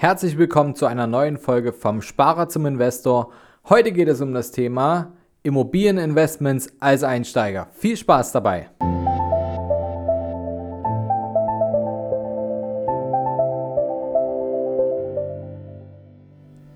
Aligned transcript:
Herzlich 0.00 0.38
willkommen 0.38 0.76
zu 0.76 0.86
einer 0.86 1.08
neuen 1.08 1.38
Folge 1.38 1.72
vom 1.72 2.02
Sparer 2.02 2.48
zum 2.48 2.66
Investor. 2.66 3.32
Heute 3.68 3.90
geht 3.90 4.06
es 4.06 4.20
um 4.20 4.32
das 4.32 4.52
Thema 4.52 5.14
Immobilieninvestments 5.42 6.72
als 6.78 7.02
Einsteiger. 7.02 7.66
Viel 7.72 7.96
Spaß 7.96 8.30
dabei! 8.30 8.70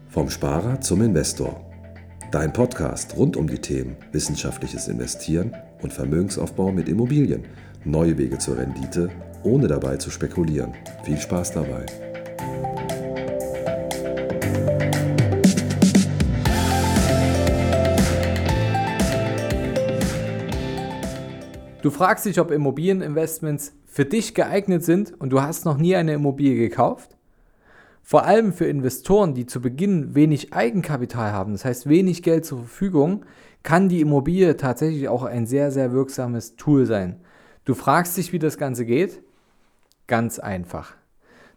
Vom 0.09 0.29
Sparer 0.29 0.81
zum 0.81 1.03
Investor. 1.03 1.61
Dein 2.33 2.53
Podcast 2.53 3.17
rund 3.17 3.37
um 3.37 3.47
die 3.47 3.61
Themen 3.61 3.95
wissenschaftliches 4.11 4.89
Investieren 4.89 5.55
und 5.81 5.93
Vermögensaufbau 5.93 6.73
mit 6.73 6.89
Immobilien. 6.89 7.45
Neue 7.85 8.19
Wege 8.19 8.39
zur 8.39 8.59
Rendite, 8.59 9.11
ohne 9.45 9.69
dabei 9.69 9.97
zu 9.99 10.11
spekulieren. 10.11 10.75
Viel 11.05 11.19
Spaß 11.19 11.53
dabei! 11.53 11.87
Du 21.83 21.91
fragst 21.91 22.27
dich, 22.27 22.39
ob 22.39 22.53
Immobilieninvestments 22.53 23.75
für 23.87 24.05
dich 24.05 24.35
geeignet 24.35 24.85
sind 24.85 25.21
und 25.21 25.31
du 25.31 25.43
hast 25.43 25.65
noch 25.65 25.77
nie 25.77 25.97
eine 25.97 26.15
Immobilie 26.15 26.55
gekauft? 26.55 27.17
Vor 28.05 28.25
allem 28.25 28.53
für 28.53 28.67
Investoren, 28.67 29.35
die 29.35 29.47
zu 29.47 29.61
Beginn 29.61 30.15
wenig 30.15 30.53
Eigenkapital 30.53 31.33
haben, 31.33 31.53
das 31.53 31.65
heißt 31.65 31.89
wenig 31.89 32.23
Geld 32.23 32.45
zur 32.45 32.61
Verfügung, 32.61 33.25
kann 33.65 33.89
die 33.89 34.01
Immobilie 34.01 34.57
tatsächlich 34.57 35.09
auch 35.09 35.25
ein 35.25 35.45
sehr, 35.45 35.73
sehr 35.73 35.91
wirksames 35.91 36.55
Tool 36.55 36.87
sein. 36.87 37.21
Du 37.65 37.75
fragst 37.75 38.17
dich, 38.17 38.33
wie 38.33 38.39
das 38.39 38.59
Ganze 38.59 38.87
geht? 38.87 39.21
Ganz 40.07 40.39
einfach. 40.39 40.95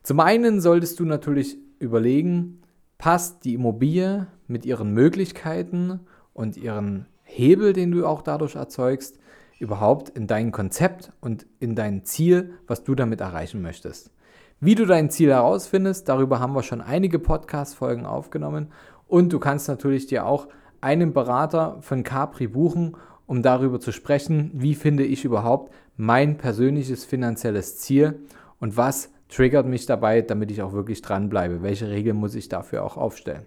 Zum 0.02 0.20
einen 0.20 0.60
solltest 0.60 1.00
du 1.00 1.06
natürlich 1.06 1.58
überlegen, 1.78 2.64
passt 2.98 3.46
die 3.46 3.54
Immobilie 3.54 4.26
mit 4.48 4.66
ihren 4.66 4.92
Möglichkeiten 4.92 6.00
und 6.34 6.58
ihren 6.58 7.06
Hebel, 7.22 7.74
den 7.74 7.92
du 7.92 8.08
auch 8.08 8.24
dadurch 8.24 8.56
erzeugst, 8.56 9.20
überhaupt 9.60 10.10
in 10.10 10.28
dein 10.28 10.52
Konzept 10.52 11.12
und 11.22 11.46
in 11.60 11.76
dein 11.76 12.06
Ziel, 12.06 12.54
was 12.68 12.84
du 12.84 12.96
damit 12.96 13.22
erreichen 13.22 13.62
möchtest. 13.62 14.12
Wie 14.60 14.76
du 14.76 14.86
dein 14.86 15.10
Ziel 15.10 15.32
herausfindest, 15.32 16.08
darüber 16.08 16.40
haben 16.40 16.54
wir 16.54 16.64
schon 16.64 16.82
einige 16.82 17.20
Podcast-Folgen 17.20 18.06
aufgenommen 18.06 18.72
und 19.08 19.32
du 19.34 19.40
kannst 19.40 19.68
natürlich 19.68 20.08
dir 20.08 20.26
auch 20.26 20.48
einen 20.82 21.14
Berater 21.14 21.78
von 21.82 22.04
Capri 22.04 22.48
buchen, 22.48 22.96
um 23.26 23.42
darüber 23.42 23.80
zu 23.80 23.92
sprechen, 23.92 24.52
wie 24.54 24.76
finde 24.76 25.04
ich 25.04 25.26
überhaupt 25.26 25.74
mein 25.98 26.38
persönliches 26.38 27.06
finanzielles 27.06 27.78
Ziel 27.78 28.20
und 28.60 28.78
was 28.78 29.10
triggert 29.30 29.66
mich 29.66 29.86
dabei, 29.86 30.22
damit 30.22 30.52
ich 30.52 30.62
auch 30.62 30.74
wirklich 30.74 31.02
dranbleibe. 31.02 31.62
Welche 31.64 31.90
Regeln 31.90 32.18
muss 32.18 32.36
ich 32.36 32.50
dafür 32.50 32.84
auch 32.84 32.98
aufstellen? 32.98 33.46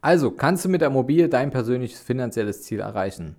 Also 0.00 0.30
kannst 0.30 0.64
du 0.64 0.68
mit 0.68 0.82
der 0.82 0.88
Immobilie 0.88 1.28
dein 1.28 1.50
persönliches 1.50 2.00
finanzielles 2.00 2.62
Ziel 2.62 2.80
erreichen. 2.80 3.36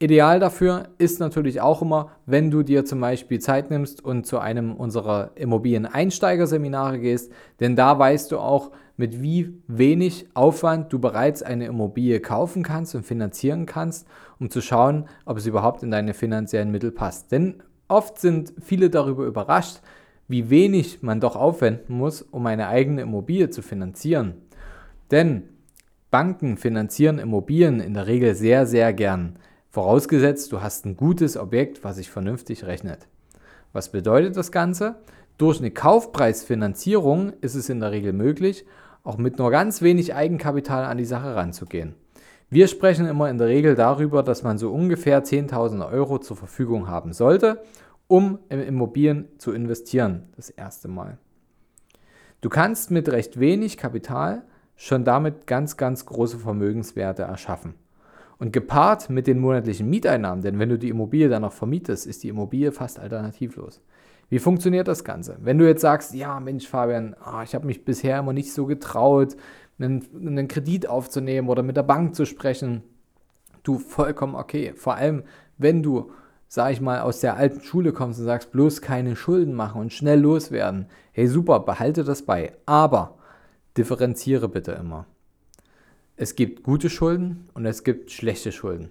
Ideal 0.00 0.40
dafür 0.40 0.88
ist 0.98 1.20
natürlich 1.20 1.60
auch 1.60 1.80
immer, 1.80 2.10
wenn 2.26 2.50
du 2.50 2.62
dir 2.62 2.84
zum 2.84 3.00
Beispiel 3.00 3.38
Zeit 3.38 3.70
nimmst 3.70 4.04
und 4.04 4.26
zu 4.26 4.40
einem 4.40 4.74
unserer 4.74 5.30
Immobilien-Einsteigerseminare 5.36 6.98
gehst, 6.98 7.32
denn 7.60 7.76
da 7.76 7.98
weißt 7.98 8.32
du 8.32 8.38
auch, 8.38 8.72
mit 8.96 9.22
wie 9.22 9.52
wenig 9.66 10.26
Aufwand 10.34 10.92
du 10.92 10.98
bereits 10.98 11.42
eine 11.42 11.66
Immobilie 11.66 12.20
kaufen 12.20 12.62
kannst 12.62 12.94
und 12.94 13.04
finanzieren 13.04 13.66
kannst, 13.66 14.06
um 14.38 14.50
zu 14.50 14.60
schauen, 14.60 15.08
ob 15.26 15.36
es 15.36 15.46
überhaupt 15.46 15.82
in 15.82 15.90
deine 15.90 16.14
finanziellen 16.14 16.70
Mittel 16.70 16.92
passt. 16.92 17.32
Denn 17.32 17.62
oft 17.88 18.18
sind 18.18 18.52
viele 18.60 18.90
darüber 18.90 19.24
überrascht, 19.24 19.80
wie 20.28 20.48
wenig 20.50 21.02
man 21.02 21.20
doch 21.20 21.36
aufwenden 21.36 21.96
muss, 21.96 22.22
um 22.22 22.46
eine 22.46 22.68
eigene 22.68 23.02
Immobilie 23.02 23.50
zu 23.50 23.62
finanzieren. 23.62 24.34
Denn 25.10 25.44
Banken 26.10 26.56
finanzieren 26.56 27.18
Immobilien 27.18 27.80
in 27.80 27.94
der 27.94 28.06
Regel 28.06 28.34
sehr, 28.34 28.66
sehr 28.66 28.92
gern. 28.92 29.36
Vorausgesetzt, 29.74 30.52
du 30.52 30.62
hast 30.62 30.86
ein 30.86 30.96
gutes 30.96 31.36
Objekt, 31.36 31.82
was 31.82 31.96
sich 31.96 32.08
vernünftig 32.08 32.64
rechnet. 32.64 33.08
Was 33.72 33.90
bedeutet 33.90 34.36
das 34.36 34.52
Ganze? 34.52 35.00
Durch 35.36 35.58
eine 35.58 35.72
Kaufpreisfinanzierung 35.72 37.32
ist 37.40 37.56
es 37.56 37.68
in 37.68 37.80
der 37.80 37.90
Regel 37.90 38.12
möglich, 38.12 38.66
auch 39.02 39.18
mit 39.18 39.36
nur 39.36 39.50
ganz 39.50 39.82
wenig 39.82 40.14
Eigenkapital 40.14 40.84
an 40.84 40.96
die 40.96 41.04
Sache 41.04 41.34
ranzugehen. 41.34 41.96
Wir 42.50 42.68
sprechen 42.68 43.08
immer 43.08 43.28
in 43.28 43.38
der 43.38 43.48
Regel 43.48 43.74
darüber, 43.74 44.22
dass 44.22 44.44
man 44.44 44.58
so 44.58 44.72
ungefähr 44.72 45.24
10.000 45.24 45.90
Euro 45.90 46.20
zur 46.20 46.36
Verfügung 46.36 46.86
haben 46.86 47.12
sollte, 47.12 47.64
um 48.06 48.38
in 48.50 48.60
Immobilien 48.60 49.26
zu 49.38 49.50
investieren, 49.50 50.28
das 50.36 50.50
erste 50.50 50.86
Mal. 50.86 51.18
Du 52.42 52.48
kannst 52.48 52.92
mit 52.92 53.08
recht 53.08 53.40
wenig 53.40 53.76
Kapital 53.76 54.44
schon 54.76 55.04
damit 55.04 55.48
ganz, 55.48 55.76
ganz 55.76 56.06
große 56.06 56.38
Vermögenswerte 56.38 57.22
erschaffen. 57.24 57.74
Und 58.44 58.52
gepaart 58.52 59.08
mit 59.08 59.26
den 59.26 59.38
monatlichen 59.38 59.88
Mieteinnahmen, 59.88 60.42
denn 60.42 60.58
wenn 60.58 60.68
du 60.68 60.78
die 60.78 60.90
Immobilie 60.90 61.30
dann 61.30 61.40
noch 61.40 61.54
vermietest, 61.54 62.06
ist 62.06 62.22
die 62.22 62.28
Immobilie 62.28 62.72
fast 62.72 62.98
alternativlos. 62.98 63.80
Wie 64.28 64.38
funktioniert 64.38 64.86
das 64.86 65.02
Ganze? 65.02 65.38
Wenn 65.40 65.56
du 65.56 65.66
jetzt 65.66 65.80
sagst, 65.80 66.12
ja 66.12 66.38
Mensch 66.40 66.68
Fabian, 66.68 67.16
oh, 67.24 67.40
ich 67.42 67.54
habe 67.54 67.66
mich 67.66 67.86
bisher 67.86 68.18
immer 68.18 68.34
nicht 68.34 68.52
so 68.52 68.66
getraut, 68.66 69.34
einen, 69.78 70.06
einen 70.14 70.46
Kredit 70.46 70.86
aufzunehmen 70.86 71.48
oder 71.48 71.62
mit 71.62 71.78
der 71.78 71.84
Bank 71.84 72.14
zu 72.14 72.26
sprechen, 72.26 72.82
du 73.62 73.78
vollkommen 73.78 74.34
okay. 74.34 74.74
Vor 74.76 74.96
allem, 74.96 75.22
wenn 75.56 75.82
du, 75.82 76.10
sag 76.46 76.70
ich 76.70 76.82
mal, 76.82 77.00
aus 77.00 77.20
der 77.20 77.38
alten 77.38 77.62
Schule 77.62 77.94
kommst 77.94 78.18
und 78.18 78.26
sagst, 78.26 78.52
bloß 78.52 78.82
keine 78.82 79.16
Schulden 79.16 79.54
machen 79.54 79.80
und 79.80 79.94
schnell 79.94 80.20
loswerden. 80.20 80.88
Hey 81.12 81.28
super, 81.28 81.60
behalte 81.60 82.04
das 82.04 82.20
bei. 82.20 82.52
Aber 82.66 83.16
differenziere 83.74 84.50
bitte 84.50 84.72
immer 84.72 85.06
es 86.16 86.36
gibt 86.36 86.62
gute 86.62 86.90
Schulden 86.90 87.48
und 87.54 87.66
es 87.66 87.82
gibt 87.82 88.10
schlechte 88.10 88.52
Schulden. 88.52 88.90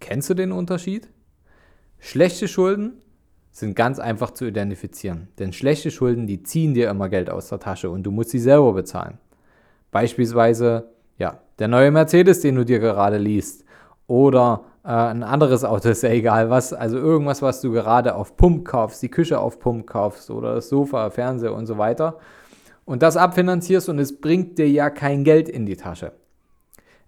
Kennst 0.00 0.28
du 0.30 0.34
den 0.34 0.52
Unterschied? 0.52 1.08
Schlechte 1.98 2.46
Schulden 2.46 3.02
sind 3.50 3.74
ganz 3.74 3.98
einfach 3.98 4.32
zu 4.32 4.44
identifizieren, 4.44 5.28
denn 5.38 5.52
schlechte 5.52 5.90
Schulden, 5.90 6.26
die 6.26 6.42
ziehen 6.42 6.74
dir 6.74 6.90
immer 6.90 7.08
Geld 7.08 7.30
aus 7.30 7.48
der 7.48 7.58
Tasche 7.58 7.90
und 7.90 8.02
du 8.02 8.10
musst 8.10 8.30
sie 8.30 8.38
selber 8.38 8.72
bezahlen. 8.72 9.18
Beispielsweise, 9.90 10.90
ja, 11.16 11.40
der 11.58 11.68
neue 11.68 11.90
Mercedes, 11.90 12.40
den 12.40 12.56
du 12.56 12.64
dir 12.64 12.78
gerade 12.78 13.18
liest, 13.18 13.64
oder 14.06 14.64
äh, 14.84 14.88
ein 14.88 15.22
anderes 15.22 15.64
Auto, 15.64 15.88
ist 15.90 16.02
ja 16.02 16.10
egal 16.10 16.50
was, 16.50 16.72
also 16.72 16.98
irgendwas, 16.98 17.42
was 17.42 17.60
du 17.60 17.72
gerade 17.72 18.14
auf 18.14 18.36
Pump 18.36 18.66
kaufst, 18.66 19.02
die 19.02 19.10
Küche 19.10 19.40
auf 19.40 19.58
Pump 19.58 19.86
kaufst 19.86 20.30
oder 20.30 20.54
das 20.54 20.68
Sofa, 20.68 21.10
Fernseher 21.10 21.54
und 21.54 21.66
so 21.66 21.78
weiter 21.78 22.18
und 22.84 23.02
das 23.02 23.16
abfinanzierst 23.16 23.88
und 23.88 23.98
es 23.98 24.20
bringt 24.20 24.58
dir 24.58 24.68
ja 24.68 24.90
kein 24.90 25.24
Geld 25.24 25.48
in 25.48 25.66
die 25.66 25.76
Tasche. 25.76 26.12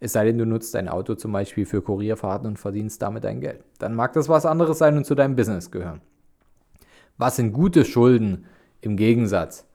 Es 0.01 0.15
sei 0.15 0.25
denn, 0.25 0.39
du 0.39 0.47
nutzt 0.47 0.75
dein 0.75 0.89
Auto 0.89 1.15
zum 1.15 1.33
Beispiel 1.33 1.67
für 1.67 1.83
Kurierfahrten 1.83 2.49
und 2.49 2.59
verdienst 2.59 3.03
damit 3.03 3.25
dein 3.25 3.41
Geld. 3.41 3.63
Dann 3.79 3.95
mag 3.95 4.15
das 4.15 4.31
was 4.31 4.47
anderes 4.47 4.79
sein 4.79 4.97
und 4.97 5.05
zu 5.05 5.15
deinem 5.15 5.37
Business 5.37 5.71
gehören. 5.71 6.01
Was 7.19 7.37
sind 7.37 7.53
gute 7.53 7.85
Schulden 7.85 8.47
im 8.81 8.97
Gegensatz? 8.97 9.67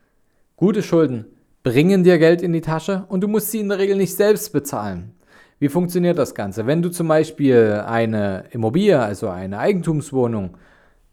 Gute 0.56 0.81
Schulden 0.81 1.25
bringen 1.62 2.03
dir 2.03 2.18
Geld 2.18 2.41
in 2.41 2.53
die 2.53 2.62
Tasche 2.62 3.06
und 3.08 3.22
du 3.22 3.28
musst 3.28 3.52
sie 3.52 3.59
in 3.59 3.69
der 3.69 3.78
Regel 3.78 3.97
nicht 3.97 4.16
selbst 4.16 4.52
bezahlen. 4.52 5.13
Wie 5.59 5.69
funktioniert 5.69 6.18
das 6.18 6.34
Ganze? 6.34 6.66
Wenn 6.66 6.81
du 6.81 6.90
zum 6.90 7.07
Beispiel 7.07 7.84
eine 7.86 8.46
Immobilie, 8.50 9.00
also 9.00 9.30
eine 9.30 9.59
Eigentumswohnung, 9.59 10.57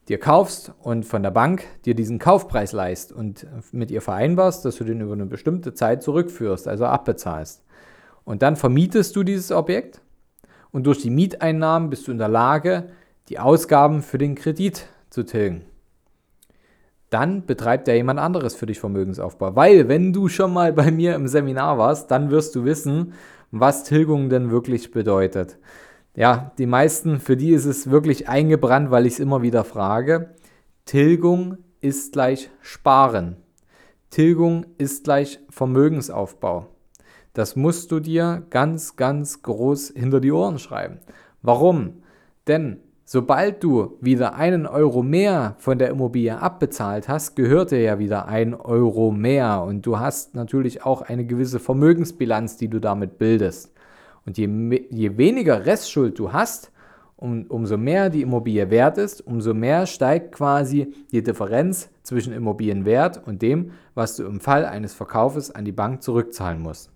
dir 0.09 0.19
kaufst 0.19 0.73
und 0.81 1.05
von 1.05 1.23
der 1.23 1.31
Bank 1.31 1.65
dir 1.85 1.95
diesen 1.95 2.19
Kaufpreis 2.19 2.73
leist 2.73 3.13
und 3.13 3.47
mit 3.73 3.91
ihr 3.91 4.01
vereinbarst, 4.01 4.65
dass 4.65 4.77
du 4.77 4.85
den 4.85 5.01
über 5.01 5.13
eine 5.13 5.27
bestimmte 5.27 5.75
Zeit 5.75 6.03
zurückführst, 6.03 6.67
also 6.67 6.87
abbezahlst, 6.87 7.63
und 8.25 8.43
dann 8.43 8.57
vermietest 8.57 9.17
du 9.17 9.23
dieses 9.23 9.53
Objekt 9.53 10.01
und 10.71 10.87
durch 10.87 10.99
die 10.99 11.11
Mieteinnahmen 11.11 11.91
bist 11.91 12.09
du 12.09 12.13
in 12.13 12.19
der 12.19 12.29
Lage, 12.29 12.89
die 13.29 13.39
Ausgaben 13.39 14.03
für 14.03 14.19
den 14.19 14.35
Kredit 14.35 14.87
zu 15.11 15.23
tilgen. 15.25 15.63
Dann 17.11 17.45
betreibt 17.45 17.89
ja 17.89 17.95
jemand 17.95 18.19
anderes 18.19 18.55
für 18.55 18.65
dich 18.65 18.81
Vermögensaufbau. 18.81 19.55
Weil, 19.55 19.89
wenn 19.89 20.15
du 20.15 20.29
schon 20.29 20.53
mal 20.53 20.73
bei 20.73 20.91
mir 20.91 21.15
im 21.15 21.29
Seminar 21.29 21.77
warst, 21.77 22.11
dann 22.11 22.31
wirst 22.31 22.55
du 22.55 22.65
wissen, 22.65 23.13
was 23.51 23.85
Tilgung 23.85 24.31
denn 24.31 24.51
wirklich 24.51 24.93
bedeutet. 24.93 25.59
Ja, 26.15 26.53
die 26.57 26.67
meisten, 26.67 27.21
für 27.21 27.37
die 27.37 27.51
ist 27.51 27.67
es 27.67 27.91
wirklich 27.91 28.29
eingebrannt, 28.29 28.91
weil 28.91 29.07
ich 29.07 29.15
es 29.15 29.21
immer 29.21 29.43
wieder 29.43 29.63
frage. 29.65 30.35
Tilgung 30.87 31.59
ist 31.83 32.15
gleich 32.15 32.51
Sparen. 32.63 33.37
Tilgung 34.09 34.65
ist 34.79 35.05
gleich 35.05 35.39
Vermögensaufbau. 35.51 36.69
Das 37.35 37.57
musst 37.57 37.91
du 37.91 38.01
dir 38.01 38.43
ganz, 38.51 38.97
ganz 38.97 39.43
groß 39.43 39.95
hinter 39.97 40.21
die 40.21 40.33
Ohren 40.33 40.59
schreiben. 40.59 40.99
Warum? 41.41 42.03
Denn 42.47 42.79
sobald 43.05 43.65
du 43.65 43.97
wieder 44.01 44.35
einen 44.35 44.67
Euro 44.67 45.03
mehr 45.03 45.55
von 45.59 45.79
der 45.79 45.89
Immobilie 45.89 46.39
abbezahlt 46.39 47.09
hast, 47.09 47.35
gehört 47.35 47.71
dir 47.71 47.81
ja 47.81 47.99
wieder 47.99 48.29
ein 48.29 48.55
Euro 48.55 49.13
mehr. 49.13 49.63
Und 49.63 49.87
du 49.87 49.99
hast 49.99 50.35
natürlich 50.35 50.85
auch 50.85 51.01
eine 51.01 51.25
gewisse 51.25 51.59
Vermögensbilanz, 51.59 52.59
die 52.59 52.69
du 52.69 52.81
damit 52.81 53.17
bildest. 53.19 53.73
Und 54.27 54.37
je, 54.37 54.47
je 54.91 55.17
weniger 55.17 55.65
Restschuld 55.65 56.19
du 56.19 56.33
hast, 56.33 56.71
um, 57.17 57.47
umso 57.49 57.79
mehr 57.79 58.11
die 58.11 58.23
Immobilie 58.23 58.69
wert 58.71 58.99
ist, 58.99 59.27
umso 59.27 59.55
mehr 59.55 59.87
steigt 59.87 60.33
quasi 60.33 60.93
die 61.13 61.23
Differenz 61.23 61.89
zwischen 62.03 62.33
Immobilienwert 62.33 63.27
und 63.27 63.43
dem, 63.43 63.71
was 63.95 64.17
du 64.17 64.25
im 64.25 64.41
Fall 64.41 64.67
eines 64.67 64.93
Verkaufes 64.93 65.51
an 65.51 65.65
die 65.65 65.73
Bank 65.73 66.03
zurückzahlen 66.03 66.61
musst. 66.61 66.91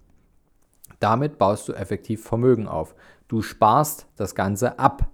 Damit 1.00 1.38
baust 1.38 1.68
du 1.68 1.72
effektiv 1.72 2.22
Vermögen 2.22 2.68
auf. 2.68 2.94
Du 3.28 3.42
sparst 3.42 4.06
das 4.16 4.34
Ganze 4.34 4.78
ab. 4.78 5.10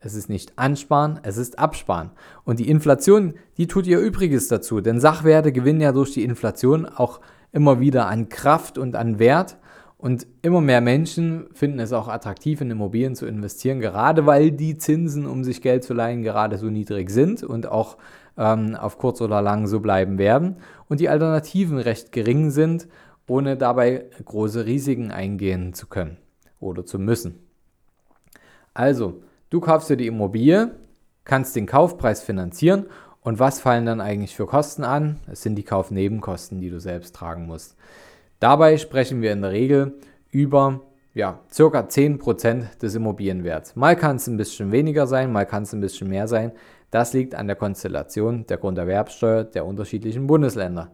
Es 0.00 0.14
ist 0.14 0.28
nicht 0.28 0.58
ansparen, 0.58 1.18
es 1.22 1.38
ist 1.38 1.58
absparen. 1.58 2.10
Und 2.44 2.58
die 2.58 2.68
Inflation, 2.68 3.34
die 3.56 3.66
tut 3.66 3.86
ihr 3.86 3.98
Übriges 3.98 4.48
dazu, 4.48 4.82
denn 4.82 5.00
Sachwerte 5.00 5.50
gewinnen 5.50 5.80
ja 5.80 5.92
durch 5.92 6.12
die 6.12 6.24
Inflation 6.24 6.84
auch 6.84 7.20
immer 7.52 7.80
wieder 7.80 8.06
an 8.08 8.28
Kraft 8.28 8.76
und 8.76 8.96
an 8.96 9.18
Wert. 9.18 9.56
Und 9.96 10.26
immer 10.42 10.60
mehr 10.60 10.82
Menschen 10.82 11.46
finden 11.54 11.78
es 11.78 11.94
auch 11.94 12.08
attraktiv, 12.08 12.60
in 12.60 12.70
Immobilien 12.70 13.14
zu 13.14 13.24
investieren, 13.24 13.80
gerade 13.80 14.26
weil 14.26 14.50
die 14.50 14.76
Zinsen, 14.76 15.24
um 15.26 15.44
sich 15.44 15.62
Geld 15.62 15.82
zu 15.84 15.94
leihen, 15.94 16.22
gerade 16.22 16.58
so 16.58 16.66
niedrig 16.66 17.08
sind 17.08 17.42
und 17.42 17.66
auch 17.66 17.96
ähm, 18.36 18.74
auf 18.74 18.98
kurz 18.98 19.22
oder 19.22 19.40
lang 19.40 19.66
so 19.66 19.80
bleiben 19.80 20.18
werden. 20.18 20.56
Und 20.88 21.00
die 21.00 21.08
Alternativen 21.08 21.78
recht 21.78 22.12
gering 22.12 22.50
sind, 22.50 22.86
ohne 23.26 23.56
dabei 23.56 24.06
große 24.24 24.66
Risiken 24.66 25.10
eingehen 25.10 25.74
zu 25.74 25.86
können 25.86 26.18
oder 26.60 26.84
zu 26.84 26.98
müssen. 26.98 27.38
Also, 28.74 29.22
du 29.50 29.60
kaufst 29.60 29.90
dir 29.90 29.96
die 29.96 30.06
Immobilie, 30.06 30.72
kannst 31.24 31.56
den 31.56 31.66
Kaufpreis 31.66 32.22
finanzieren 32.22 32.86
und 33.20 33.38
was 33.38 33.60
fallen 33.60 33.86
dann 33.86 34.00
eigentlich 34.00 34.36
für 34.36 34.46
Kosten 34.46 34.84
an? 34.84 35.20
Es 35.30 35.42
sind 35.42 35.54
die 35.56 35.62
Kaufnebenkosten, 35.62 36.60
die 36.60 36.70
du 36.70 36.80
selbst 36.80 37.14
tragen 37.14 37.46
musst. 37.46 37.76
Dabei 38.40 38.76
sprechen 38.76 39.22
wir 39.22 39.32
in 39.32 39.42
der 39.42 39.52
Regel 39.52 39.94
über 40.30 40.80
ja, 41.14 41.40
circa 41.50 41.80
10% 41.80 42.78
des 42.78 42.94
Immobilienwerts. 42.96 43.76
Mal 43.76 43.96
kann 43.96 44.16
es 44.16 44.26
ein 44.26 44.36
bisschen 44.36 44.72
weniger 44.72 45.06
sein, 45.06 45.32
mal 45.32 45.46
kann 45.46 45.62
es 45.62 45.72
ein 45.72 45.80
bisschen 45.80 46.10
mehr 46.10 46.26
sein. 46.26 46.52
Das 46.90 47.12
liegt 47.12 47.34
an 47.34 47.46
der 47.46 47.56
Konstellation 47.56 48.46
der 48.46 48.58
Grunderwerbsteuer 48.58 49.44
der 49.44 49.64
unterschiedlichen 49.64 50.26
Bundesländer. 50.26 50.90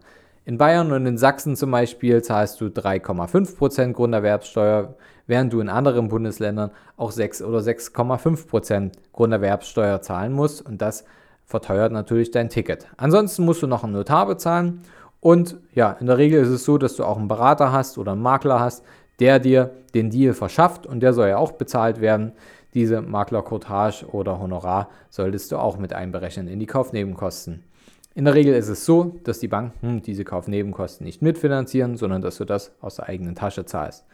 In 0.51 0.57
Bayern 0.57 0.91
und 0.91 1.05
in 1.05 1.17
Sachsen 1.17 1.55
zum 1.55 1.71
Beispiel 1.71 2.21
zahlst 2.21 2.59
du 2.59 2.65
3,5% 2.65 3.93
Grunderwerbsteuer, 3.93 4.95
während 5.25 5.53
du 5.53 5.61
in 5.61 5.69
anderen 5.69 6.09
Bundesländern 6.09 6.71
auch 6.97 7.11
6 7.11 7.43
oder 7.43 7.59
6,5% 7.59 8.91
Grunderwerbsteuer 9.13 10.01
zahlen 10.01 10.33
musst 10.33 10.61
und 10.65 10.81
das 10.81 11.05
verteuert 11.45 11.93
natürlich 11.93 12.31
dein 12.31 12.49
Ticket. 12.49 12.85
Ansonsten 12.97 13.45
musst 13.45 13.63
du 13.63 13.67
noch 13.67 13.85
einen 13.85 13.93
Notar 13.93 14.25
bezahlen 14.25 14.81
und 15.21 15.55
ja, 15.73 15.95
in 16.01 16.07
der 16.07 16.17
Regel 16.17 16.41
ist 16.41 16.49
es 16.49 16.65
so, 16.65 16.77
dass 16.77 16.97
du 16.97 17.05
auch 17.05 17.17
einen 17.17 17.29
Berater 17.29 17.71
hast 17.71 17.97
oder 17.97 18.11
einen 18.11 18.21
Makler 18.21 18.59
hast, 18.59 18.83
der 19.21 19.39
dir 19.39 19.71
den 19.93 20.09
Deal 20.09 20.33
verschafft 20.33 20.85
und 20.85 20.99
der 20.99 21.13
soll 21.13 21.29
ja 21.29 21.37
auch 21.37 21.53
bezahlt 21.53 22.01
werden. 22.01 22.33
Diese 22.73 23.01
Maklerkotage 23.01 24.05
oder 24.07 24.37
Honorar 24.37 24.89
solltest 25.09 25.53
du 25.53 25.57
auch 25.59 25.77
mit 25.77 25.93
einberechnen 25.93 26.49
in 26.49 26.59
die 26.59 26.65
Kaufnebenkosten. 26.65 27.63
In 28.13 28.25
der 28.25 28.33
Regel 28.33 28.53
ist 28.53 28.67
es 28.67 28.85
so, 28.85 29.19
dass 29.23 29.39
die 29.39 29.47
Banken 29.47 30.01
diese 30.01 30.25
Kaufnebenkosten 30.25 31.05
nicht 31.05 31.21
mitfinanzieren, 31.21 31.95
sondern 31.95 32.21
dass 32.21 32.37
du 32.37 32.45
das 32.45 32.73
aus 32.81 32.97
der 32.97 33.07
eigenen 33.07 33.35
Tasche 33.35 33.65
zahlst. 33.65 34.05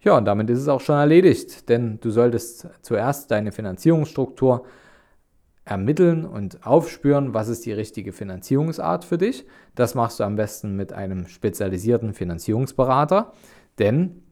Ja, 0.00 0.16
und 0.16 0.24
damit 0.24 0.48
ist 0.50 0.58
es 0.58 0.68
auch 0.68 0.80
schon 0.80 0.96
erledigt, 0.96 1.68
denn 1.68 2.00
du 2.00 2.10
solltest 2.10 2.68
zuerst 2.80 3.30
deine 3.30 3.52
Finanzierungsstruktur 3.52 4.64
ermitteln 5.64 6.24
und 6.24 6.66
aufspüren, 6.66 7.34
was 7.34 7.48
ist 7.48 7.64
die 7.66 7.72
richtige 7.72 8.12
Finanzierungsart 8.12 9.04
für 9.04 9.18
dich. 9.18 9.46
Das 9.74 9.94
machst 9.94 10.18
du 10.18 10.24
am 10.24 10.34
besten 10.34 10.74
mit 10.74 10.92
einem 10.92 11.28
spezialisierten 11.28 12.14
Finanzierungsberater, 12.14 13.32
denn 13.78 14.22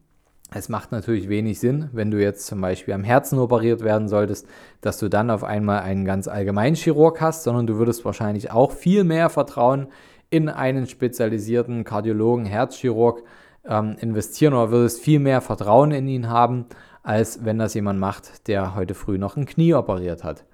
es 0.53 0.69
macht 0.69 0.93
natürlich 0.93 1.29
wenig 1.29 1.61
Sinn, 1.61 1.91
wenn 1.93 2.11
du 2.11 2.21
jetzt 2.21 2.47
zum 2.47 2.61
Beispiel 2.61 2.95
am 2.95 3.05
Herzen 3.05 3.39
operiert 3.39 3.83
werden 3.83 4.09
solltest, 4.09 4.47
dass 4.81 4.99
du 4.99 5.09
dann 5.09 5.31
auf 5.31 5.45
einmal 5.45 5.81
einen 5.81 6.05
ganz 6.05 6.29
allgemeinen 6.29 6.77
Chirurg 6.77 7.21
hast, 7.21 7.45
sondern 7.45 7.67
du 7.67 7.77
würdest 7.77 8.05
wahrscheinlich 8.05 8.51
auch 8.51 8.73
viel 8.73 9.05
mehr 9.05 9.31
Vertrauen 9.31 9.89
in 10.29 10.49
einen 10.49 10.87
spezialisierten 10.87 11.85
Kardiologen, 11.85 12.47
Herzchirurg 12.47 13.23
ähm, 13.65 13.97
investieren 14.01 14.55
oder 14.55 14.71
würdest 14.71 15.01
viel 15.01 15.21
mehr 15.21 15.41
Vertrauen 15.41 15.93
in 15.93 16.09
ihn 16.09 16.29
haben, 16.29 16.67
als 17.03 17.45
wenn 17.45 17.59
das 17.59 17.75
jemand 17.75 18.01
macht, 18.01 18.49
der 18.49 18.75
heute 18.75 18.95
früh 18.95 19.19
noch 19.19 19.37
ein 19.37 19.47
Knie 19.47 19.75
operiert 19.75 20.25
hat. 20.25 20.45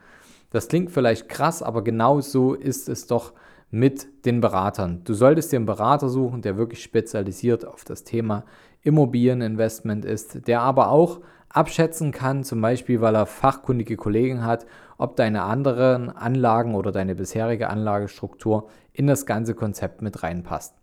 Das 0.51 0.69
klingt 0.69 0.91
vielleicht 0.91 1.29
krass, 1.29 1.63
aber 1.63 1.83
genau 1.83 2.21
so 2.21 2.55
ist 2.55 2.89
es 2.89 3.07
doch 3.07 3.33
mit 3.71 4.25
den 4.25 4.41
Beratern. 4.41 5.03
Du 5.05 5.13
solltest 5.13 5.53
dir 5.53 5.57
einen 5.57 5.67
Berater 5.67 6.09
suchen, 6.09 6.41
der 6.41 6.57
wirklich 6.57 6.83
spezialisiert 6.83 7.67
auf 7.67 7.85
das 7.85 8.05
Thema 8.05 8.45
Immobilieninvestment 8.87 10.05
ist, 10.05 10.47
der 10.47 10.61
aber 10.61 10.91
auch 10.91 11.21
abschätzen 11.49 12.13
kann, 12.13 12.45
zum 12.45 12.61
Beispiel 12.61 13.01
weil 13.01 13.17
er 13.17 13.27
fachkundige 13.27 13.97
Kollegen 13.97 14.45
hat, 14.45 14.67
ob 14.99 15.17
deine 15.17 15.43
anderen 15.43 16.11
Anlagen 16.11 16.75
oder 16.75 16.93
deine 16.93 17.15
bisherige 17.15 17.69
Anlagestruktur 17.69 18.69
in 18.93 19.07
das 19.07 19.27
ganze 19.27 19.55
Konzept 19.55 20.03
mit 20.03 20.23
reinpasst. 20.23 20.75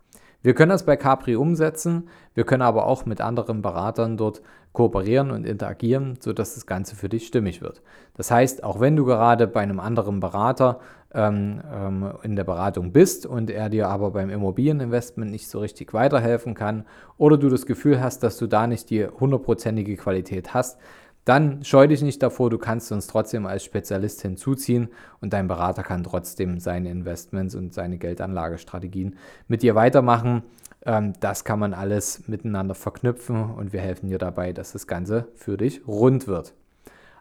Wir 0.42 0.54
können 0.54 0.70
das 0.70 0.84
bei 0.84 0.96
Capri 0.96 1.36
umsetzen, 1.36 2.08
wir 2.34 2.44
können 2.44 2.60
aber 2.60 2.86
auch 2.86 3.06
mit 3.06 3.22
anderen 3.22 3.62
Beratern 3.62 4.18
dort 4.18 4.42
kooperieren 4.72 5.30
und 5.30 5.46
interagieren, 5.46 6.18
sodass 6.20 6.54
das 6.54 6.66
Ganze 6.66 6.96
für 6.96 7.08
dich 7.08 7.26
stimmig 7.26 7.62
wird. 7.62 7.80
Das 8.14 8.30
heißt, 8.30 8.62
auch 8.62 8.78
wenn 8.78 8.94
du 8.94 9.06
gerade 9.06 9.46
bei 9.46 9.60
einem 9.60 9.80
anderen 9.80 10.20
Berater 10.20 10.80
ähm, 11.14 11.60
ähm, 11.72 12.12
in 12.22 12.36
der 12.36 12.44
Beratung 12.44 12.92
bist 12.92 13.24
und 13.24 13.50
er 13.50 13.68
dir 13.68 13.88
aber 13.88 14.10
beim 14.10 14.30
Immobilieninvestment 14.30 15.30
nicht 15.30 15.48
so 15.48 15.60
richtig 15.60 15.94
weiterhelfen 15.94 16.54
kann 16.54 16.84
oder 17.16 17.38
du 17.38 17.48
das 17.48 17.66
Gefühl 17.66 18.00
hast, 18.00 18.22
dass 18.22 18.36
du 18.36 18.46
da 18.46 18.66
nicht 18.66 18.90
die 18.90 19.06
hundertprozentige 19.06 19.96
Qualität 19.96 20.54
hast, 20.54 20.78
dann 21.24 21.64
scheu 21.64 21.86
dich 21.86 22.02
nicht 22.02 22.22
davor, 22.22 22.50
du 22.50 22.58
kannst 22.58 22.92
uns 22.92 23.06
trotzdem 23.06 23.46
als 23.46 23.64
Spezialist 23.64 24.20
hinzuziehen 24.22 24.88
und 25.20 25.32
dein 25.32 25.48
Berater 25.48 25.82
kann 25.82 26.04
trotzdem 26.04 26.58
seine 26.58 26.90
Investments 26.90 27.54
und 27.54 27.72
seine 27.72 27.96
Geldanlagestrategien 27.96 29.16
mit 29.48 29.62
dir 29.62 29.74
weitermachen. 29.74 30.42
Ähm, 30.84 31.14
das 31.20 31.44
kann 31.44 31.58
man 31.58 31.72
alles 31.72 32.28
miteinander 32.28 32.74
verknüpfen 32.74 33.54
und 33.54 33.72
wir 33.72 33.80
helfen 33.80 34.08
dir 34.08 34.18
dabei, 34.18 34.52
dass 34.52 34.72
das 34.72 34.86
Ganze 34.86 35.28
für 35.34 35.56
dich 35.56 35.86
rund 35.86 36.26
wird. 36.26 36.52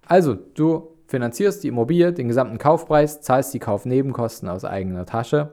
Also, 0.06 0.34
du 0.34 0.93
finanzierst 1.14 1.64
die 1.64 1.68
Immobilie, 1.68 2.12
den 2.12 2.28
gesamten 2.28 2.58
Kaufpreis, 2.58 3.22
zahlst 3.22 3.54
die 3.54 3.60
Kaufnebenkosten 3.60 4.50
aus 4.50 4.66
eigener 4.66 5.06
Tasche 5.06 5.52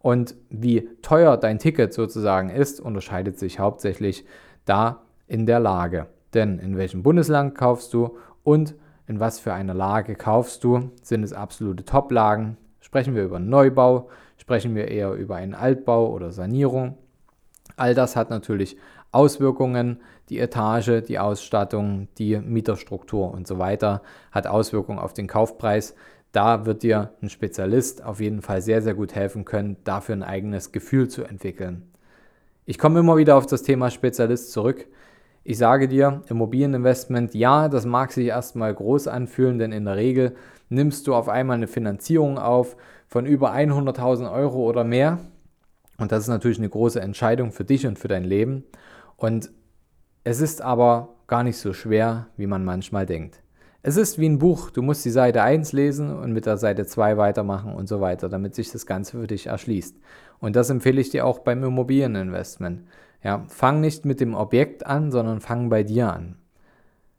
und 0.00 0.34
wie 0.50 0.88
teuer 1.00 1.36
dein 1.36 1.60
Ticket 1.60 1.94
sozusagen 1.94 2.50
ist, 2.50 2.80
unterscheidet 2.80 3.38
sich 3.38 3.60
hauptsächlich 3.60 4.24
da 4.64 5.02
in 5.28 5.46
der 5.46 5.60
Lage. 5.60 6.08
Denn 6.34 6.58
in 6.58 6.76
welchem 6.76 7.04
Bundesland 7.04 7.54
kaufst 7.54 7.94
du 7.94 8.16
und 8.42 8.74
in 9.06 9.20
was 9.20 9.38
für 9.38 9.54
einer 9.54 9.74
Lage 9.74 10.16
kaufst 10.16 10.64
du? 10.64 10.90
Sind 11.02 11.22
es 11.22 11.32
absolute 11.32 11.84
Top-Lagen? 11.84 12.56
Sprechen 12.80 13.14
wir 13.14 13.22
über 13.22 13.38
Neubau? 13.38 14.08
Sprechen 14.38 14.74
wir 14.74 14.88
eher 14.88 15.12
über 15.12 15.36
einen 15.36 15.54
Altbau 15.54 16.10
oder 16.10 16.32
Sanierung? 16.32 16.98
All 17.76 17.94
das 17.94 18.16
hat 18.16 18.30
natürlich 18.30 18.76
Auswirkungen. 19.12 20.00
Die 20.28 20.40
Etage, 20.40 21.02
die 21.06 21.18
Ausstattung, 21.18 22.08
die 22.18 22.36
Mieterstruktur 22.38 23.30
und 23.30 23.46
so 23.46 23.58
weiter 23.58 24.02
hat 24.32 24.46
Auswirkungen 24.46 24.98
auf 24.98 25.14
den 25.14 25.28
Kaufpreis. 25.28 25.94
Da 26.32 26.66
wird 26.66 26.82
dir 26.82 27.12
ein 27.22 27.30
Spezialist 27.30 28.04
auf 28.04 28.20
jeden 28.20 28.42
Fall 28.42 28.60
sehr, 28.60 28.82
sehr 28.82 28.94
gut 28.94 29.14
helfen 29.14 29.44
können, 29.44 29.76
dafür 29.84 30.16
ein 30.16 30.22
eigenes 30.22 30.72
Gefühl 30.72 31.08
zu 31.08 31.22
entwickeln. 31.22 31.90
Ich 32.64 32.78
komme 32.78 32.98
immer 32.98 33.16
wieder 33.16 33.36
auf 33.36 33.46
das 33.46 33.62
Thema 33.62 33.90
Spezialist 33.90 34.50
zurück. 34.50 34.86
Ich 35.44 35.58
sage 35.58 35.86
dir, 35.86 36.22
Immobilieninvestment, 36.28 37.32
ja, 37.34 37.68
das 37.68 37.86
mag 37.86 38.10
sich 38.10 38.26
erstmal 38.26 38.74
groß 38.74 39.06
anfühlen, 39.06 39.60
denn 39.60 39.70
in 39.70 39.84
der 39.84 39.94
Regel 39.94 40.34
nimmst 40.68 41.06
du 41.06 41.14
auf 41.14 41.28
einmal 41.28 41.56
eine 41.56 41.68
Finanzierung 41.68 42.36
auf 42.36 42.76
von 43.06 43.26
über 43.26 43.54
100.000 43.54 44.32
Euro 44.32 44.68
oder 44.68 44.82
mehr. 44.82 45.20
Und 45.98 46.12
das 46.12 46.24
ist 46.24 46.28
natürlich 46.28 46.58
eine 46.58 46.68
große 46.68 47.00
Entscheidung 47.00 47.52
für 47.52 47.64
dich 47.64 47.86
und 47.86 47.98
für 47.98 48.08
dein 48.08 48.24
Leben. 48.24 48.64
Und 49.16 49.50
es 50.24 50.40
ist 50.40 50.62
aber 50.62 51.14
gar 51.26 51.42
nicht 51.42 51.58
so 51.58 51.72
schwer, 51.72 52.26
wie 52.36 52.46
man 52.46 52.64
manchmal 52.64 53.06
denkt. 53.06 53.42
Es 53.82 53.96
ist 53.96 54.18
wie 54.18 54.28
ein 54.28 54.38
Buch, 54.38 54.70
du 54.70 54.82
musst 54.82 55.04
die 55.04 55.10
Seite 55.10 55.42
1 55.42 55.72
lesen 55.72 56.10
und 56.10 56.32
mit 56.32 56.46
der 56.46 56.56
Seite 56.56 56.86
2 56.86 57.16
weitermachen 57.16 57.72
und 57.72 57.88
so 57.88 58.00
weiter, 58.00 58.28
damit 58.28 58.54
sich 58.54 58.72
das 58.72 58.84
Ganze 58.84 59.20
für 59.20 59.28
dich 59.28 59.46
erschließt. 59.46 59.96
Und 60.40 60.56
das 60.56 60.70
empfehle 60.70 61.00
ich 61.00 61.10
dir 61.10 61.24
auch 61.24 61.38
beim 61.38 61.62
Immobilieninvestment. 61.62 62.82
Ja, 63.22 63.44
fang 63.48 63.80
nicht 63.80 64.04
mit 64.04 64.20
dem 64.20 64.34
Objekt 64.34 64.84
an, 64.84 65.12
sondern 65.12 65.40
fang 65.40 65.68
bei 65.68 65.84
dir 65.84 66.12
an. 66.12 66.36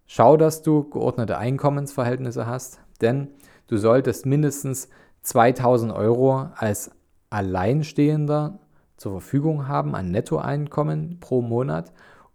Schau, 0.05 0.35
dass 0.37 0.61
du 0.61 0.89
geordnete 0.89 1.37
Einkommensverhältnisse 1.37 2.47
hast, 2.47 2.79
denn 3.01 3.29
du 3.67 3.77
solltest 3.77 4.25
mindestens 4.25 4.89
2000 5.23 5.91
Euro 5.91 6.49
als 6.55 6.91
Alleinstehender 7.29 8.59
zur 8.97 9.13
Verfügung 9.13 9.67
haben 9.67 9.95
an 9.95 10.11
Nettoeinkommen 10.11 11.19
pro 11.19 11.41
Monat, 11.41 11.93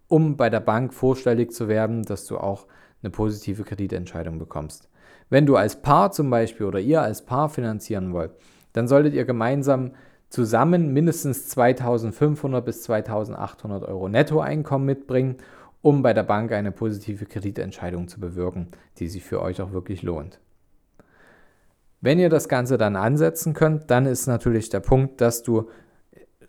um 0.09 0.37
bei 0.37 0.49
der 0.49 0.61
Bank 0.61 0.95
vorstellig 0.95 1.53
zu 1.53 1.69
werden, 1.69 2.03
dass 2.05 2.27
du 2.27 2.39
auch 2.39 2.67
eine 3.03 3.11
positive 3.11 3.65
Kreditentscheidung 3.65 4.39
bekommst. 4.39 4.89
Wenn 5.29 5.47
du 5.47 5.57
als 5.57 5.83
Paar 5.83 6.13
zum 6.13 6.31
Beispiel 6.31 6.67
oder 6.67 6.79
ihr 6.81 7.03
als 7.03 7.25
Paar 7.25 7.49
finanzieren 7.49 8.13
wollt, 8.13 8.33
dann 8.73 8.89
solltet 8.89 9.15
ihr 9.15 9.25
gemeinsam 9.25 9.93
zusammen 10.29 10.93
mindestens 10.93 11.49
2500 11.49 12.65
bis 12.65 12.83
2800 12.85 13.85
Euro 13.85 14.09
Nettoeinkommen 14.09 14.87
mitbringen, 14.87 15.37
um 15.83 16.03
bei 16.03 16.15
der 16.15 16.23
Bank 16.23 16.53
eine 16.53 16.73
positive 16.73 17.27
Kreditentscheidung 17.27 18.09
zu 18.09 18.21
bewirken, 18.21 18.69
die 18.99 19.09
sich 19.09 19.25
für 19.25 19.43
euch 19.43 19.61
auch 19.61 19.73
wirklich 19.73 20.03
lohnt. 20.03 20.39
Wenn 22.01 22.19
ihr 22.19 22.31
das 22.31 22.49
Ganze 22.49 22.79
dann 22.79 22.97
ansetzen 22.97 23.55
könnt, 23.55 23.91
dann 23.91 24.07
ist 24.07 24.27
natürlich 24.27 24.71
der 24.71 24.81
Punkt, 24.81 25.21
dass 25.21 25.43
du 25.43 25.69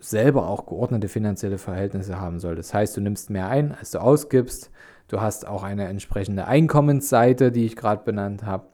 selber 0.08 0.48
auch 0.48 0.66
geordnete 0.66 1.08
finanzielle 1.08 1.58
Verhältnisse 1.58 2.20
haben 2.20 2.38
solltest. 2.38 2.70
Das 2.70 2.74
heißt, 2.74 2.96
du 2.96 3.00
nimmst 3.00 3.30
mehr 3.30 3.48
ein, 3.48 3.72
als 3.72 3.90
du 3.90 4.00
ausgibst. 4.00 4.70
Du 5.08 5.20
hast 5.20 5.46
auch 5.46 5.62
eine 5.62 5.86
entsprechende 5.86 6.46
Einkommensseite, 6.46 7.52
die 7.52 7.66
ich 7.66 7.76
gerade 7.76 8.04
benannt 8.04 8.44
habe. 8.44 8.66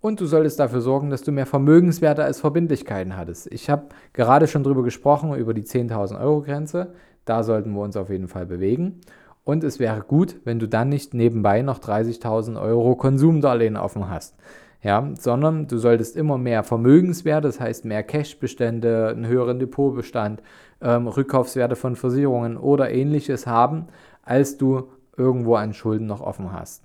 Und 0.00 0.20
du 0.20 0.26
solltest 0.26 0.58
dafür 0.58 0.80
sorgen, 0.80 1.10
dass 1.10 1.22
du 1.22 1.30
mehr 1.30 1.46
Vermögenswerte 1.46 2.24
als 2.24 2.40
Verbindlichkeiten 2.40 3.16
hattest. 3.16 3.52
Ich 3.52 3.70
habe 3.70 3.86
gerade 4.12 4.48
schon 4.48 4.64
darüber 4.64 4.82
gesprochen, 4.82 5.34
über 5.34 5.54
die 5.54 5.62
10.000 5.62 6.20
Euro 6.20 6.42
Grenze. 6.42 6.94
Da 7.24 7.44
sollten 7.44 7.72
wir 7.72 7.82
uns 7.82 7.96
auf 7.96 8.10
jeden 8.10 8.26
Fall 8.26 8.46
bewegen. 8.46 9.00
Und 9.44 9.62
es 9.64 9.78
wäre 9.78 10.02
gut, 10.02 10.36
wenn 10.44 10.58
du 10.58 10.66
dann 10.66 10.88
nicht 10.88 11.14
nebenbei 11.14 11.62
noch 11.62 11.78
30.000 11.78 12.60
Euro 12.60 12.96
Konsumdarlehen 12.96 13.76
offen 13.76 14.10
hast. 14.10 14.36
Ja, 14.82 15.12
sondern 15.16 15.68
du 15.68 15.78
solltest 15.78 16.16
immer 16.16 16.38
mehr 16.38 16.64
Vermögenswerte, 16.64 17.46
das 17.46 17.60
heißt 17.60 17.84
mehr 17.84 18.02
Cashbestände, 18.02 19.08
einen 19.08 19.26
höheren 19.26 19.60
Depotbestand, 19.60 20.42
ähm, 20.80 21.06
Rückkaufswerte 21.06 21.76
von 21.76 21.94
Versicherungen 21.94 22.56
oder 22.56 22.90
ähnliches 22.90 23.46
haben, 23.46 23.86
als 24.22 24.58
du 24.58 24.88
irgendwo 25.16 25.54
an 25.54 25.72
Schulden 25.72 26.06
noch 26.06 26.20
offen 26.20 26.52
hast. 26.52 26.82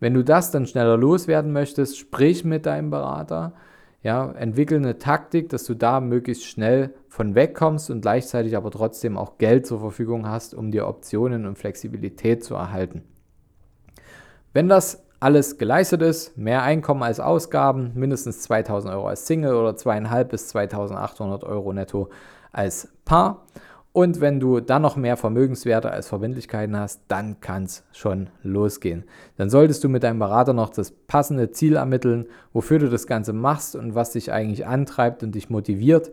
Wenn 0.00 0.14
du 0.14 0.24
das 0.24 0.50
dann 0.50 0.66
schneller 0.66 0.96
loswerden 0.96 1.52
möchtest, 1.52 1.98
sprich 1.98 2.44
mit 2.44 2.64
deinem 2.64 2.90
Berater, 2.90 3.52
ja, 4.02 4.32
entwickel 4.32 4.78
eine 4.78 4.98
Taktik, 4.98 5.48
dass 5.50 5.64
du 5.64 5.74
da 5.74 6.00
möglichst 6.00 6.44
schnell 6.44 6.94
von 7.08 7.34
wegkommst 7.34 7.90
und 7.90 8.02
gleichzeitig 8.02 8.56
aber 8.56 8.70
trotzdem 8.70 9.16
auch 9.16 9.38
Geld 9.38 9.66
zur 9.66 9.80
Verfügung 9.80 10.28
hast, 10.28 10.54
um 10.54 10.70
dir 10.70 10.86
Optionen 10.86 11.46
und 11.46 11.58
Flexibilität 11.58 12.44
zu 12.44 12.54
erhalten. 12.54 13.02
Wenn 14.52 14.68
das 14.68 15.03
alles 15.20 15.58
geleistet 15.58 16.02
ist, 16.02 16.36
mehr 16.36 16.62
Einkommen 16.62 17.02
als 17.02 17.20
Ausgaben, 17.20 17.92
mindestens 17.94 18.42
2000 18.42 18.92
Euro 18.92 19.08
als 19.08 19.26
Single 19.26 19.54
oder 19.54 19.70
2.500 19.70 20.24
bis 20.24 20.48
2800 20.48 21.44
Euro 21.44 21.72
netto 21.72 22.10
als 22.52 22.88
Paar. 23.04 23.44
Und 23.92 24.20
wenn 24.20 24.40
du 24.40 24.58
dann 24.58 24.82
noch 24.82 24.96
mehr 24.96 25.16
Vermögenswerte 25.16 25.88
als 25.88 26.08
Verbindlichkeiten 26.08 26.76
hast, 26.76 27.02
dann 27.06 27.40
kann 27.40 27.62
es 27.62 27.84
schon 27.92 28.28
losgehen. 28.42 29.04
Dann 29.36 29.50
solltest 29.50 29.84
du 29.84 29.88
mit 29.88 30.02
deinem 30.02 30.18
Berater 30.18 30.52
noch 30.52 30.70
das 30.70 30.90
passende 30.90 31.52
Ziel 31.52 31.76
ermitteln, 31.76 32.26
wofür 32.52 32.80
du 32.80 32.90
das 32.90 33.06
Ganze 33.06 33.32
machst 33.32 33.76
und 33.76 33.94
was 33.94 34.10
dich 34.10 34.32
eigentlich 34.32 34.66
antreibt 34.66 35.22
und 35.22 35.36
dich 35.36 35.48
motiviert. 35.48 36.10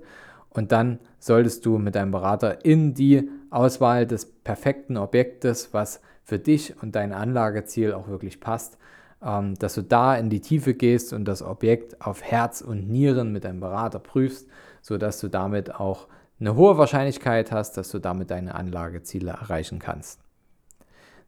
Und 0.50 0.72
dann 0.72 1.00
solltest 1.18 1.66
du 1.66 1.80
mit 1.80 1.96
deinem 1.96 2.12
Berater 2.12 2.64
in 2.64 2.94
die 2.94 3.28
Auswahl 3.50 4.06
des 4.06 4.26
perfekten 4.26 4.98
Objektes, 4.98 5.74
was 5.74 6.02
für 6.24 6.40
dich 6.40 6.82
und 6.82 6.96
dein 6.96 7.14
Anlageziel 7.14 7.94
auch 7.94 8.08
wirklich 8.08 8.40
passt, 8.40 8.78
ähm, 9.24 9.56
dass 9.56 9.76
du 9.76 9.84
da 9.84 10.16
in 10.16 10.30
die 10.30 10.42
Tiefe 10.42 10.74
gehst 10.74 11.14
und 11.14 11.26
das 11.26 11.42
Objekt 11.42 12.02
auf 12.02 12.22
Herz 12.22 12.62
und 12.62 12.90
Nieren 12.90 13.32
mit 13.32 13.44
deinem 13.44 13.60
Berater 13.60 14.00
prüfst, 14.00 14.48
sodass 14.82 15.20
du 15.20 15.28
damit 15.28 15.76
auch 15.76 16.08
eine 16.40 16.56
hohe 16.56 16.78
Wahrscheinlichkeit 16.78 17.52
hast, 17.52 17.78
dass 17.78 17.92
du 17.92 18.00
damit 18.00 18.32
deine 18.32 18.56
Anlageziele 18.56 19.32
erreichen 19.32 19.80
kannst. 19.80 20.20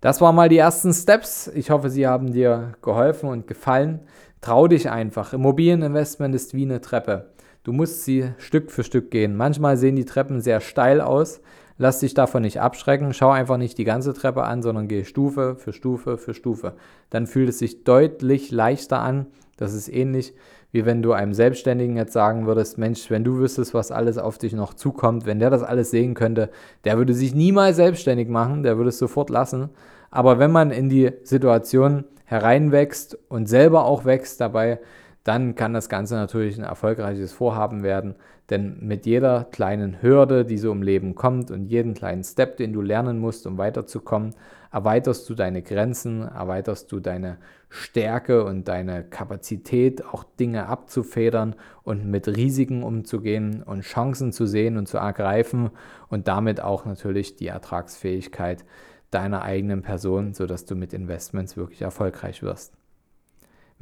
Das 0.01 0.19
waren 0.19 0.35
mal 0.35 0.49
die 0.49 0.57
ersten 0.57 0.91
Steps. 0.93 1.47
Ich 1.47 1.69
hoffe, 1.69 1.89
sie 1.89 2.07
haben 2.07 2.33
dir 2.33 2.73
geholfen 2.81 3.29
und 3.29 3.47
gefallen. 3.47 4.01
Trau 4.41 4.67
dich 4.67 4.89
einfach. 4.89 5.31
Immobilieninvestment 5.31 6.35
ist 6.35 6.53
wie 6.53 6.63
eine 6.63 6.81
Treppe. 6.81 7.31
Du 7.63 7.71
musst 7.71 8.03
sie 8.03 8.33
Stück 8.37 8.71
für 8.71 8.83
Stück 8.83 9.11
gehen. 9.11 9.37
Manchmal 9.37 9.77
sehen 9.77 9.95
die 9.95 10.03
Treppen 10.03 10.41
sehr 10.41 10.59
steil 10.59 10.99
aus, 10.99 11.39
Lass 11.77 11.99
dich 11.99 12.13
davon 12.13 12.43
nicht 12.43 12.61
abschrecken. 12.61 13.13
Schau 13.13 13.29
einfach 13.31 13.57
nicht 13.57 13.77
die 13.77 13.83
ganze 13.83 14.13
Treppe 14.13 14.43
an, 14.43 14.61
sondern 14.61 14.87
geh 14.87 15.03
Stufe 15.03 15.55
für 15.55 15.73
Stufe 15.73 16.17
für 16.17 16.33
Stufe. 16.33 16.73
Dann 17.09 17.27
fühlt 17.27 17.49
es 17.49 17.59
sich 17.59 17.83
deutlich 17.83 18.51
leichter 18.51 18.99
an. 18.99 19.27
Das 19.57 19.73
ist 19.73 19.89
ähnlich 19.89 20.33
wie 20.73 20.85
wenn 20.85 21.03
du 21.03 21.13
einem 21.13 21.33
Selbstständigen 21.33 21.95
jetzt 21.95 22.13
sagen 22.13 22.47
würdest, 22.47 22.79
Mensch, 22.79 23.09
wenn 23.11 23.23
du 23.23 23.37
wüsstest, 23.37 23.75
was 23.75 23.91
alles 23.91 24.17
auf 24.17 24.39
dich 24.39 24.53
noch 24.53 24.73
zukommt, 24.73 25.27
wenn 25.27 25.37
der 25.37 25.51
das 25.51 25.61
alles 25.61 25.91
sehen 25.91 26.15
könnte, 26.15 26.49
der 26.83 26.97
würde 26.97 27.13
sich 27.13 27.35
niemals 27.35 27.75
selbstständig 27.75 28.27
machen, 28.27 28.63
der 28.63 28.77
würde 28.77 28.89
es 28.89 28.97
sofort 28.97 29.29
lassen. 29.29 29.69
Aber 30.09 30.39
wenn 30.39 30.51
man 30.51 30.71
in 30.71 30.89
die 30.89 31.11
Situation 31.23 32.05
hereinwächst 32.25 33.17
und 33.29 33.47
selber 33.47 33.85
auch 33.85 34.03
wächst 34.03 34.41
dabei, 34.41 34.79
dann 35.23 35.55
kann 35.55 35.73
das 35.73 35.87
Ganze 35.87 36.15
natürlich 36.15 36.57
ein 36.57 36.65
erfolgreiches 36.65 37.31
Vorhaben 37.31 37.81
werden. 37.81 38.15
Denn 38.49 38.77
mit 38.81 39.05
jeder 39.05 39.45
kleinen 39.45 40.01
Hürde, 40.01 40.43
die 40.43 40.57
so 40.57 40.71
im 40.71 40.81
Leben 40.81 41.15
kommt 41.15 41.49
und 41.49 41.65
jeden 41.65 41.93
kleinen 41.93 42.25
Step, 42.25 42.57
den 42.57 42.73
du 42.73 42.81
lernen 42.81 43.19
musst, 43.19 43.47
um 43.47 43.57
weiterzukommen, 43.57 44.35
erweiterst 44.69 45.29
du 45.29 45.33
deine 45.33 45.61
Grenzen, 45.61 46.23
erweiterst 46.23 46.91
du 46.91 46.99
deine 46.99 47.37
Stärke 47.69 48.43
und 48.43 48.67
deine 48.67 49.03
Kapazität, 49.03 50.03
auch 50.05 50.25
Dinge 50.25 50.67
abzufedern 50.67 51.55
und 51.83 52.05
mit 52.05 52.27
Risiken 52.27 52.83
umzugehen 52.83 53.63
und 53.63 53.81
Chancen 53.81 54.33
zu 54.33 54.45
sehen 54.45 54.77
und 54.77 54.87
zu 54.87 54.97
ergreifen 54.97 55.69
und 56.09 56.27
damit 56.27 56.59
auch 56.59 56.85
natürlich 56.85 57.37
die 57.37 57.47
Ertragsfähigkeit 57.47 58.65
deiner 59.09 59.43
eigenen 59.43 59.83
Person, 59.83 60.33
sodass 60.33 60.65
du 60.65 60.75
mit 60.75 60.91
Investments 60.91 61.55
wirklich 61.55 61.81
erfolgreich 61.81 62.43
wirst. 62.43 62.73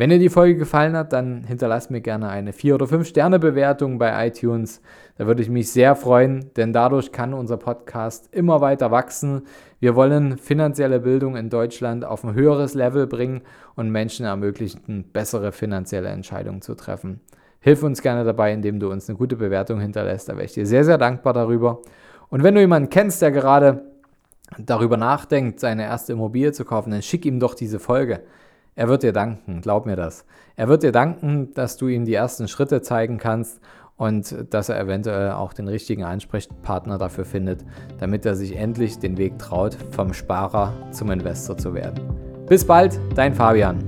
Wenn 0.02 0.10
dir 0.10 0.18
die 0.18 0.30
Folge 0.30 0.56
gefallen 0.58 0.98
hat, 0.98 1.14
dann 1.14 1.44
hinterlass 1.44 1.92
mir 1.92 2.02
gerne 2.02 2.28
eine 2.30 2.54
4- 2.54 2.74
oder 2.74 2.88
5-Sterne-Bewertung 2.88 4.00
bei 4.00 4.26
iTunes. 4.26 4.82
Da 5.20 5.28
würde 5.28 5.44
ich 5.44 5.50
mich 5.50 5.72
sehr 5.72 5.96
freuen, 5.96 6.50
denn 6.58 6.74
dadurch 6.74 7.12
kann 7.12 7.36
unser 7.36 7.58
Podcast 7.58 8.28
immer 8.34 8.62
weiter 8.62 8.90
wachsen. 8.90 9.44
Wir 9.80 9.96
wollen 9.96 10.40
finanzielle 10.40 11.02
Bildung 11.02 11.36
in 11.36 11.52
Deutschland 11.52 12.04
auf 12.04 12.24
ein 12.24 12.34
höheres 12.34 12.74
Level 12.74 13.06
bringen 13.06 13.44
und 13.76 13.92
Menschen 13.92 14.26
ermöglichen, 14.26 15.04
bessere 15.14 15.52
finanzielle 15.52 16.10
Entscheidungen 16.10 16.64
zu 16.64 16.74
treffen. 16.74 17.20
Hilf 17.60 17.84
uns 17.84 18.02
gerne 18.02 18.24
dabei, 18.24 18.54
indem 18.54 18.80
du 18.80 18.90
uns 18.90 19.08
eine 19.08 19.20
gute 19.20 19.36
Bewertung 19.36 19.80
hinterlässt. 19.80 20.30
Da 20.30 20.34
wäre 20.34 20.46
ich 20.46 20.54
dir 20.54 20.66
sehr, 20.66 20.84
sehr 20.84 20.98
dankbar 20.98 21.34
darüber. 21.34 21.80
Und 22.30 22.42
wenn 22.42 22.56
du 22.56 22.62
jemanden 22.62 22.90
kennst, 22.90 23.22
der 23.22 23.30
gerade 23.30 23.84
darüber 24.58 24.98
nachdenkt, 24.98 25.60
seine 25.60 25.84
erste 25.84 26.14
Immobilie 26.14 26.54
zu 26.54 26.66
kaufen, 26.66 26.90
dann 26.90 27.04
schick 27.04 27.24
ihm 27.24 27.40
doch 27.40 27.54
diese 27.54 27.78
Folge. 27.80 28.22
Er 28.74 28.88
wird 28.88 29.04
dir 29.04 29.12
danken, 29.12 29.60
glaub 29.60 29.86
mir 29.86 29.98
das. 29.98 30.24
Er 30.56 30.70
wird 30.70 30.84
dir 30.84 30.94
danken, 30.94 31.54
dass 31.56 31.76
du 31.76 31.90
ihm 31.90 32.06
die 32.06 32.14
ersten 32.14 32.48
Schritte 32.48 32.82
zeigen 32.82 33.18
kannst 33.18 33.60
und 33.98 34.34
dass 34.50 34.70
er 34.70 34.80
eventuell 34.80 35.32
auch 35.32 35.52
den 35.52 35.68
richtigen 35.68 36.06
Ansprechpartner 36.06 36.98
dafür 36.98 37.26
findet, 37.26 37.66
damit 38.00 38.26
er 38.26 38.36
sich 38.36 38.56
endlich 38.56 38.98
den 38.98 39.18
Weg 39.18 39.38
traut, 39.40 39.76
vom 39.92 40.14
Sparer 40.14 40.74
zum 40.92 41.12
Investor 41.12 41.58
zu 41.58 41.74
werden. 41.74 42.00
Bis 42.48 42.64
bald, 42.64 42.98
dein 43.14 43.34
Fabian. 43.34 43.84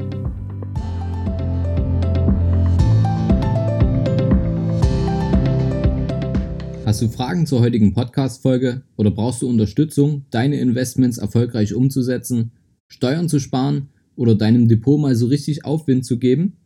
Hast 6.86 7.02
du 7.02 7.08
Fragen 7.08 7.46
zur 7.46 7.62
heutigen 7.62 7.94
Podcast-Folge 7.94 8.82
oder 8.98 9.12
brauchst 9.12 9.42
du 9.44 9.48
Unterstützung, 9.48 10.26
deine 10.30 10.60
Investments 10.60 11.20
erfolgreich 11.20 11.74
umzusetzen, 11.74 12.52
Steuern 12.90 13.30
zu 13.30 13.40
sparen 13.40 13.93
oder 14.16 14.36
deinem 14.36 14.68
Depot 14.68 15.00
mal 15.00 15.16
so 15.16 15.28
richtig 15.28 15.66
Aufwind 15.66 16.06
zu 16.06 16.18
geben? 16.20 16.58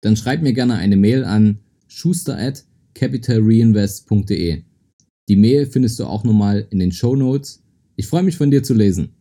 Dann 0.00 0.16
schreib 0.16 0.42
mir 0.42 0.52
gerne 0.52 0.74
eine 0.74 0.96
Mail 0.96 1.24
an 1.24 1.58
schuster 1.86 2.38
at 2.38 2.64
capitalreinvest.de. 2.94 4.62
Die 5.28 5.36
Mail 5.36 5.66
findest 5.66 5.98
du 5.98 6.04
auch 6.04 6.24
nochmal 6.24 6.66
in 6.70 6.78
den 6.78 6.92
Show 6.92 7.16
Notes. 7.16 7.62
Ich 7.96 8.06
freue 8.06 8.22
mich 8.22 8.36
von 8.36 8.50
dir 8.50 8.62
zu 8.62 8.74
lesen. 8.74 9.17